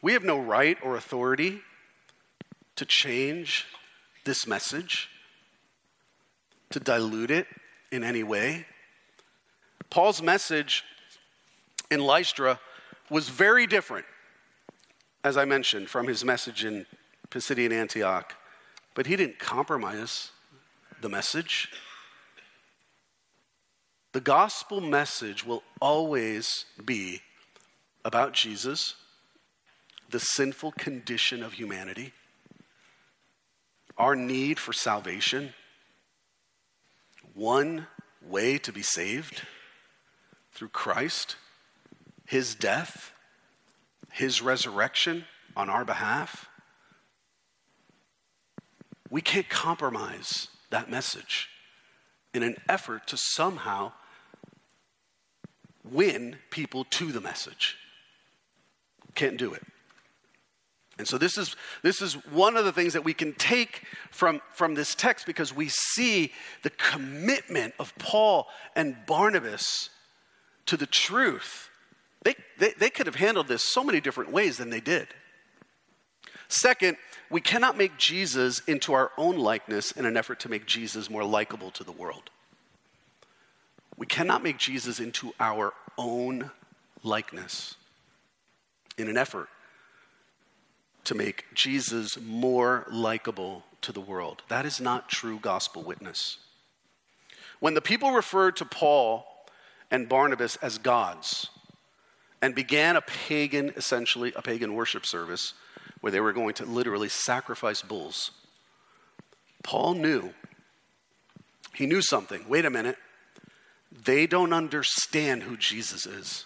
[0.02, 1.60] We have no right or authority
[2.76, 3.66] to change
[4.24, 5.08] this message,
[6.70, 7.46] to dilute it
[7.92, 8.66] in any way.
[9.90, 10.82] Paul's message
[11.90, 12.58] in Lystra
[13.10, 14.06] was very different,
[15.22, 16.86] as I mentioned, from his message in
[17.30, 18.34] Pisidian Antioch.
[18.94, 20.30] But he didn't compromise
[21.00, 21.68] the message.
[24.12, 27.20] The gospel message will always be
[28.04, 28.94] about Jesus,
[30.10, 32.12] the sinful condition of humanity,
[33.96, 35.54] our need for salvation,
[37.34, 37.86] one
[38.22, 39.42] way to be saved
[40.52, 41.36] through Christ,
[42.26, 43.12] his death,
[44.12, 45.24] his resurrection
[45.56, 46.48] on our behalf.
[49.10, 51.48] We can't compromise that message
[52.32, 53.92] in an effort to somehow
[55.84, 57.76] win people to the message.
[59.14, 59.62] Can't do it.
[60.98, 64.40] And so this is this is one of the things that we can take from,
[64.52, 69.90] from this text because we see the commitment of Paul and Barnabas
[70.66, 71.68] to the truth.
[72.22, 75.08] They, they, they could have handled this so many different ways than they did.
[76.48, 76.96] Second,
[77.28, 81.24] we cannot make Jesus into our own likeness in an effort to make Jesus more
[81.24, 82.30] likable to the world.
[83.96, 86.50] We cannot make Jesus into our own
[87.02, 87.74] likeness
[88.96, 89.48] in an effort
[91.04, 94.42] to make Jesus more likable to the world.
[94.48, 96.38] That is not true gospel witness.
[97.60, 99.26] When the people referred to Paul
[99.90, 101.48] and Barnabas as gods
[102.42, 105.54] and began a pagan, essentially a pagan worship service
[106.00, 108.30] where they were going to literally sacrifice bulls.
[109.62, 110.34] Paul knew,
[111.74, 112.44] he knew something.
[112.48, 112.98] Wait a minute.
[114.04, 116.44] They don't understand who Jesus is.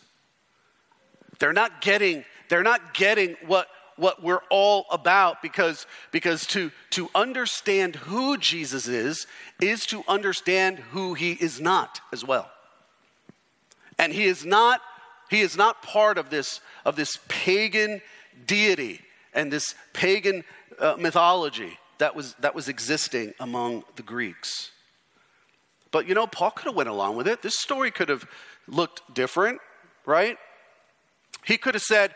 [1.38, 7.08] They're not getting, they're not getting what, what we're all about because, because to, to
[7.14, 9.26] understand who Jesus is
[9.60, 12.50] is to understand who he is not as well.
[13.98, 14.80] And he is not,
[15.30, 18.00] he is not part of this, of this pagan
[18.46, 19.00] deity
[19.34, 20.44] and this pagan
[20.78, 24.70] uh, mythology that was, that was existing among the Greeks.
[25.90, 27.42] But you know, Paul could have went along with it.
[27.42, 28.26] This story could have
[28.66, 29.60] looked different,
[30.06, 30.36] right?
[31.44, 32.14] He could have said,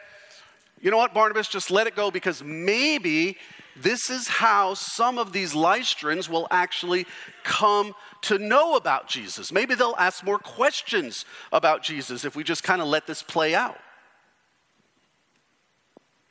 [0.83, 3.39] you know what, Barnabas, just let it go because maybe
[3.77, 7.07] this is how some of these Lystrans will actually
[7.45, 9.53] come to know about Jesus.
[9.53, 13.55] Maybe they'll ask more questions about Jesus if we just kind of let this play
[13.55, 13.79] out.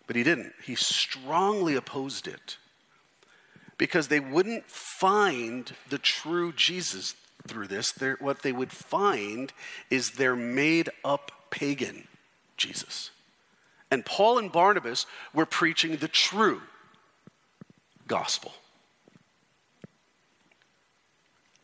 [0.06, 0.54] But he didn't.
[0.64, 2.58] He strongly opposed it
[3.78, 7.16] because they wouldn't find the true Jesus
[7.48, 7.94] through this.
[7.94, 9.54] They're, what they would find
[9.90, 12.08] is their made up pagan
[12.58, 13.12] Jesus.
[13.92, 16.62] And Paul and Barnabas were preaching the true
[18.08, 18.54] gospel.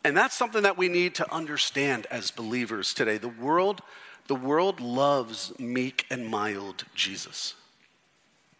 [0.04, 3.18] And that's something that we need to understand as believers today.
[3.18, 3.82] The world,
[4.28, 7.56] the world loves meek and mild Jesus.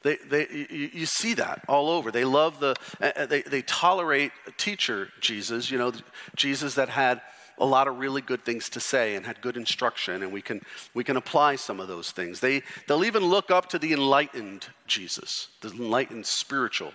[0.04, 2.12] They, they, you, see that all over.
[2.12, 5.92] They love the, uh, uh, they, they tolerate teacher Jesus, you know,
[6.36, 7.22] Jesus that had
[7.60, 10.62] a lot of really good things to say and had good instruction, and we can,
[10.94, 12.40] we can apply some of those things.
[12.40, 16.94] They, they'll even look up to the enlightened Jesus, the enlightened spiritual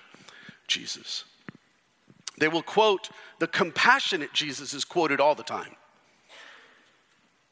[0.68, 1.24] Jesus.
[2.38, 5.76] They will quote the compassionate Jesus is quoted all the time.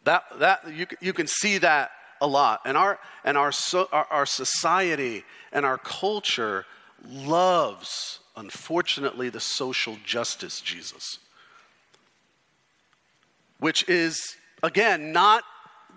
[0.05, 1.91] That, that, you, you can see that
[2.21, 2.61] a lot.
[2.65, 6.65] And, our, and our, so, our, our society and our culture
[7.07, 11.19] loves, unfortunately, the social justice Jesus
[13.61, 15.45] which is, again, not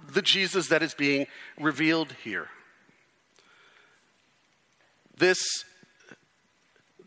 [0.07, 1.27] the Jesus that is being
[1.59, 2.49] revealed here.
[5.17, 5.65] This,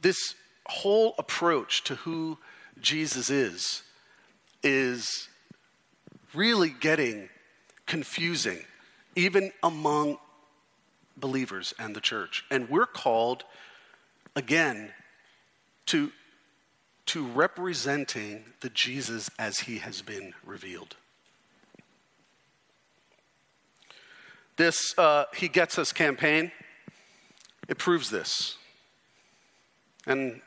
[0.00, 0.34] this
[0.66, 2.38] whole approach to who
[2.80, 3.82] Jesus is
[4.62, 5.28] is
[6.34, 7.28] really getting
[7.86, 8.58] confusing,
[9.14, 10.18] even among
[11.16, 12.44] believers and the church.
[12.50, 13.44] And we're called,
[14.34, 14.92] again,
[15.86, 16.10] to
[17.06, 20.96] to representing the Jesus as he has been revealed.
[24.56, 26.50] This uh, He Gets Us campaign,
[27.68, 28.56] it proves this.
[30.06, 30.40] And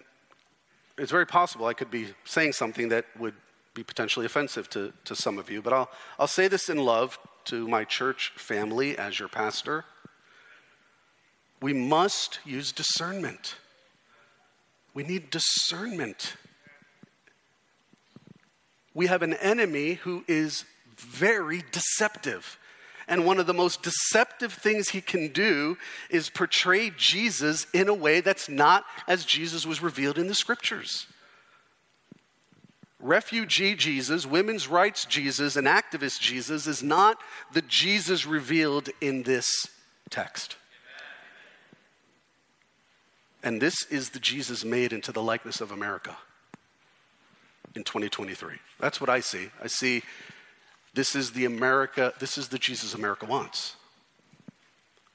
[0.97, 3.35] it's very possible I could be saying something that would
[3.73, 7.19] be potentially offensive to, to some of you, but I'll, I'll say this in love
[7.45, 9.85] to my church family as your pastor.
[11.61, 13.55] We must use discernment.
[14.93, 16.35] We need discernment
[18.99, 20.65] we have an enemy who is
[20.97, 22.59] very deceptive.
[23.07, 25.77] And one of the most deceptive things he can do
[26.09, 31.07] is portray Jesus in a way that's not as Jesus was revealed in the scriptures.
[32.99, 37.19] Refugee Jesus, women's rights Jesus, and activist Jesus is not
[37.53, 39.47] the Jesus revealed in this
[40.09, 40.57] text.
[43.41, 46.17] And this is the Jesus made into the likeness of America
[47.79, 48.55] in 2023.
[48.79, 49.49] That's what I see.
[49.63, 50.03] I see
[50.93, 53.75] this is the America, this is the Jesus America wants.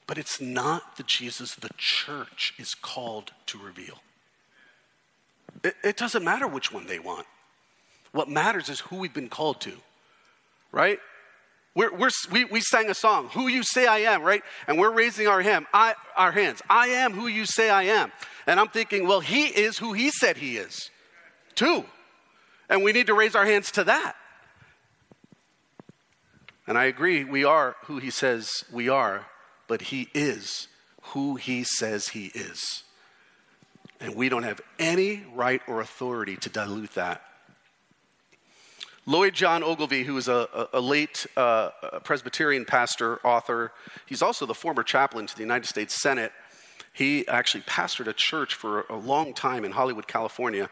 [0.06, 4.00] But it's not the Jesus the church is called to reveal.
[5.62, 7.26] It, it doesn't matter which one they want.
[8.12, 9.72] What matters is who we've been called to,
[10.72, 10.98] right?
[11.74, 14.42] We're, we're, we, we sang a song, Who You Say I Am, right?
[14.68, 16.62] And we're raising our, hand, I, our hands.
[16.70, 18.12] I am who you say I am.
[18.46, 20.90] And I'm thinking, well, he is who he said he is,
[21.56, 21.84] too.
[22.68, 24.16] And we need to raise our hands to that.
[26.66, 29.26] And I agree, we are who he says we are,
[29.68, 30.68] but he is
[31.08, 32.82] who he says he is.
[34.00, 37.22] And we don't have any right or authority to dilute that.
[39.06, 41.70] Lloyd John Ogilvie, who is a, a, late uh,
[42.04, 43.70] Presbyterian pastor, author,
[44.06, 46.32] he's also the former chaplain to the United States Senate.
[46.94, 50.70] He actually pastored a church for a long time in Hollywood, California,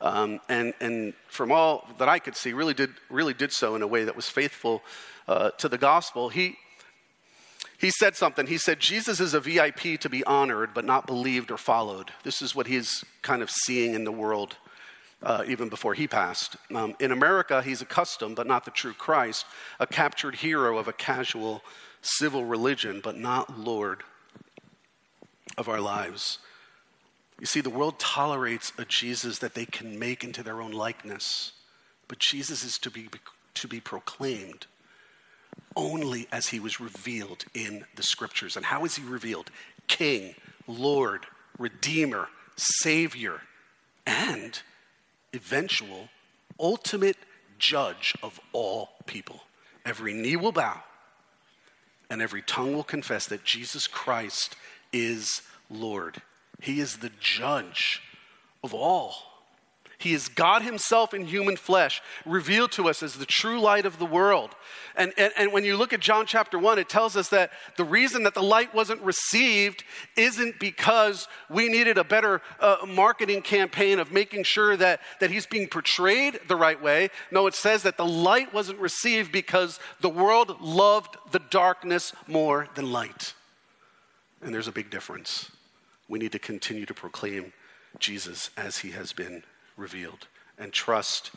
[0.00, 3.82] um, and, and from all that I could see, really did, really did so in
[3.82, 4.82] a way that was faithful
[5.28, 6.30] uh, to the gospel.
[6.30, 6.56] He,
[7.78, 8.46] he said something.
[8.46, 12.10] He said, Jesus is a VIP to be honored, but not believed or followed.
[12.24, 14.56] This is what he's kind of seeing in the world.
[15.22, 16.56] Uh, even before he passed.
[16.74, 19.44] Um, in America, he's a custom, but not the true Christ,
[19.78, 21.62] a captured hero of a casual
[22.00, 24.02] civil religion, but not Lord
[25.58, 26.38] of our lives.
[27.40, 31.52] You see, the world tolerates a Jesus that they can make into their own likeness,
[32.06, 33.08] but Jesus is to be,
[33.54, 34.66] to be proclaimed
[35.74, 38.56] only as he was revealed in the scriptures.
[38.56, 39.50] And how is he revealed?
[39.86, 40.34] King,
[40.66, 41.26] Lord,
[41.58, 43.40] Redeemer, Savior,
[44.06, 44.60] and
[45.32, 46.08] eventual,
[46.58, 47.16] ultimate
[47.58, 49.40] judge of all people.
[49.84, 50.82] Every knee will bow
[52.10, 54.56] and every tongue will confess that Jesus Christ
[54.92, 56.20] is Lord.
[56.60, 58.02] He is the judge
[58.62, 59.14] of all.
[60.00, 63.98] He is God Himself in human flesh, revealed to us as the true light of
[63.98, 64.54] the world.
[64.96, 67.84] And, and, and, when you look at John chapter 1, it tells us that the
[67.84, 69.84] reason that the light wasn't received
[70.16, 75.46] isn't because we needed a better uh, marketing campaign of making sure that, that He's
[75.46, 77.10] being portrayed the right way.
[77.30, 82.68] No, it says that the light wasn't received because the world loved the darkness more
[82.74, 83.34] than light.
[84.40, 85.50] And there's a big difference
[86.10, 87.52] we need to continue to proclaim
[87.98, 89.44] Jesus as he has been
[89.76, 90.26] revealed
[90.58, 91.30] and trust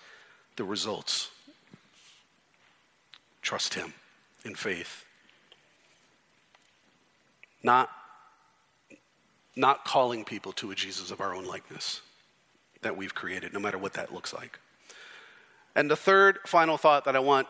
[0.55, 1.29] the results.
[3.43, 3.93] Trust him
[4.43, 5.05] in faith.
[7.61, 7.89] Not,
[9.55, 12.01] not calling people to a Jesus of our own likeness
[12.81, 14.59] that we've created, no matter what that looks like.
[15.75, 17.47] And the third final thought that I want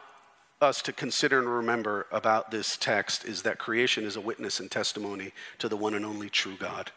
[0.61, 4.69] us to consider and remember about this text is that creation is a witness and
[4.69, 6.91] testimony to the one and only true God.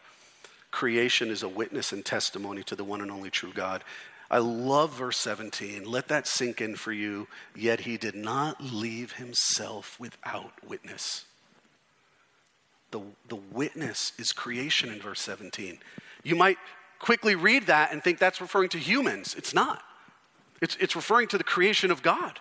[0.77, 3.83] Creation is a witness and testimony to the one and only true God.
[4.31, 5.91] I love verse 17.
[5.91, 7.29] Let that sink in for you.
[7.57, 11.25] Yet he did not leave himself without witness.
[12.91, 15.79] The, the witness is creation in verse 17.
[16.23, 16.59] You might
[16.99, 19.35] quickly read that and think that's referring to humans.
[19.35, 19.83] It's not,
[20.61, 22.39] it's, it's referring to the creation of God.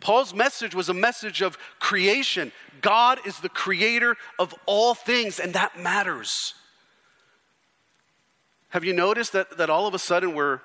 [0.00, 2.50] Paul's message was a message of creation.
[2.80, 6.54] God is the creator of all things, and that matters.
[8.70, 10.60] Have you noticed that, that all of a sudden we're,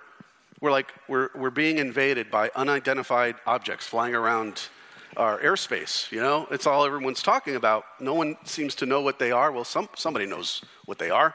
[0.60, 4.68] we're like we're, we're being invaded by unidentified objects flying around
[5.16, 6.12] our airspace?
[6.12, 7.86] You know, it's all everyone's talking about.
[8.01, 9.54] No one seems to know what they are.
[9.54, 11.34] Well, some, somebody knows what they are.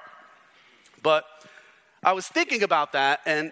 [1.02, 1.24] But
[2.02, 3.50] I was thinking about that, and,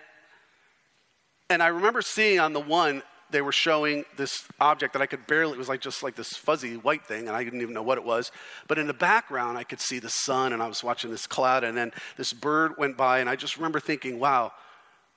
[1.48, 5.26] and I remember seeing on the one they were showing this object that I could
[5.26, 7.82] barely, it was like just like this fuzzy white thing, and I didn't even know
[7.82, 8.30] what it was.
[8.68, 11.64] But in the background, I could see the sun, and I was watching this cloud,
[11.64, 14.52] and then this bird went by, and I just remember thinking, wow,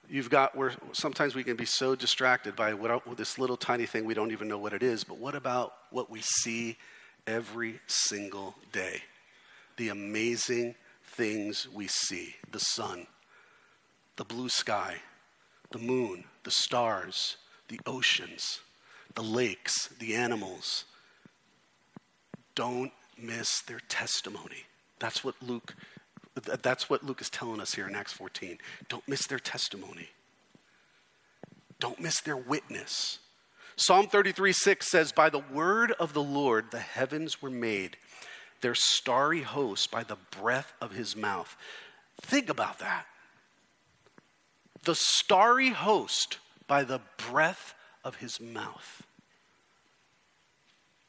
[0.10, 4.06] you've got where sometimes we can be so distracted by what, this little tiny thing
[4.06, 5.04] we don't even know what it is.
[5.04, 6.78] But what about what we see
[7.28, 9.04] every single day?
[9.78, 13.08] The amazing things we see the sun,
[14.16, 14.96] the blue sky,
[15.72, 17.38] the moon, the stars
[17.70, 18.60] the oceans,
[19.16, 20.86] the lakes, the animals.
[22.56, 24.66] Don't miss their testimony.
[25.00, 25.76] That's what Luke
[26.36, 28.60] that's what Luke is telling us here in Acts 14.
[28.88, 30.10] Don't miss their testimony.
[31.80, 33.20] Don't miss their witness.
[33.76, 37.98] Psalm 33 6 says, By the word of the Lord the heavens were made,
[38.62, 41.56] their starry host by the breath of his mouth.
[42.22, 43.06] Think about that.
[44.84, 46.40] The starry host
[46.70, 47.74] by the breath
[48.06, 49.04] of his mouth.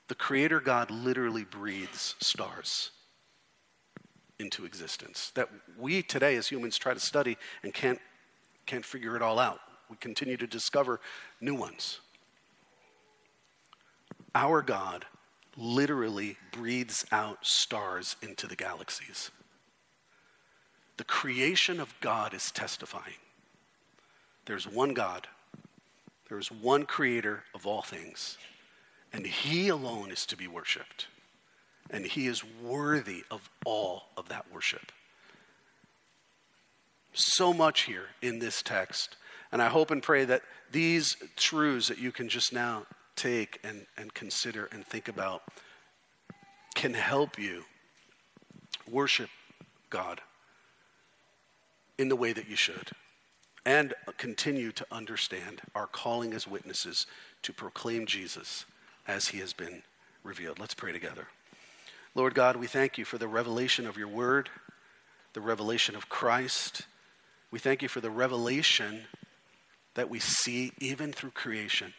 [0.08, 2.90] The Creator God literally breathes stars
[4.40, 8.00] into existence that we today as humans try to study and can't,
[8.66, 9.60] can't figure it all out.
[9.90, 10.98] We continue to discover
[11.40, 12.00] new ones.
[14.34, 15.04] Our God
[15.56, 19.30] literally breathes out stars into the galaxies.
[20.96, 23.20] The creation of God is testifying.
[24.46, 25.28] There's one God
[26.30, 28.38] there is one creator of all things,
[29.12, 31.08] and he alone is to be worshiped.
[31.90, 34.92] And he is worthy of all of that worship.
[37.12, 39.16] So much here in this text.
[39.50, 43.86] And I hope and pray that these truths that you can just now take and,
[43.98, 45.42] and consider and think about
[46.76, 47.64] can help you
[48.88, 49.30] worship
[49.90, 50.20] God
[51.98, 52.92] in the way that you should
[53.64, 57.06] and continue to understand our calling as witnesses
[57.42, 58.64] to proclaim Jesus
[59.06, 59.82] as he has been
[60.24, 60.58] revealed.
[60.58, 61.28] Let's pray together.
[62.14, 64.48] Lord God, we thank you for the revelation of your word,
[65.32, 66.82] the revelation of Christ.
[67.50, 69.02] We thank you for the revelation
[69.94, 71.94] that we see even through creation.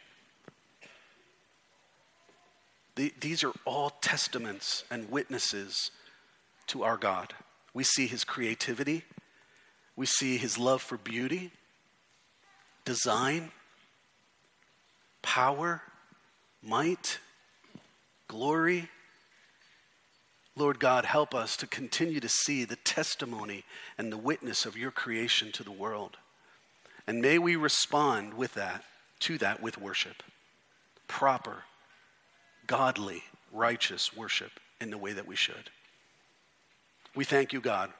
[2.96, 5.92] The, these are all testaments and witnesses
[6.68, 7.34] to our God.
[7.74, 9.04] We see his creativity.
[10.02, 11.52] We see his love for beauty,
[12.86, 13.52] design,
[15.22, 15.84] power,
[16.64, 17.20] might,
[18.28, 18.90] glory.
[20.56, 23.64] Lord God, help us to continue to see the testimony
[23.96, 26.18] and the witness of your creation to the world.
[27.06, 28.84] And may we respond with that,
[29.20, 30.24] to that with worship.
[31.08, 31.66] Proper,
[32.66, 33.22] godly,
[33.54, 35.70] righteous worship in the way that we should.
[37.14, 37.94] We thank you, God,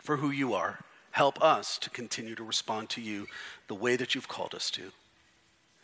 [0.00, 0.80] for who you are.
[1.12, 3.26] Help us to continue to respond to you
[3.68, 4.92] the way that you've called us to.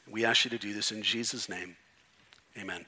[0.08, 1.76] We ask you to do this in Jesus' name.
[2.56, 2.86] Amen.